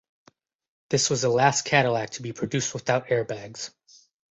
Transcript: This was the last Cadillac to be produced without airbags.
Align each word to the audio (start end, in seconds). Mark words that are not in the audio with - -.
This 0.89 1.11
was 1.11 1.21
the 1.21 1.29
last 1.29 1.61
Cadillac 1.63 2.09
to 2.13 2.23
be 2.23 2.33
produced 2.33 2.73
without 2.73 3.09
airbags. 3.09 3.69